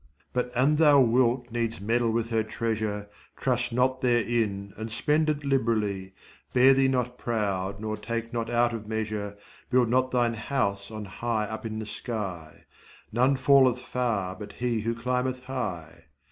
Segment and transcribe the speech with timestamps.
[0.33, 3.07] But an thou wilt needs meddle with her treasure,
[3.37, 6.15] Trust not therein and spend it lib'rally,
[6.53, 9.37] Bear thee not proud, nor take not out of measure,
[9.69, 12.65] Build not thine house on high up in the sky.
[13.11, 16.05] None falleth far but he who climbeth high.